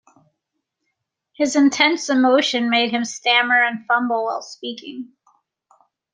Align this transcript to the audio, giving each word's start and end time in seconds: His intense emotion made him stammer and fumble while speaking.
His 1.33 1.55
intense 1.55 2.09
emotion 2.09 2.71
made 2.71 2.89
him 2.89 3.05
stammer 3.05 3.63
and 3.63 3.85
fumble 3.85 4.23
while 4.25 4.41
speaking. 4.41 5.11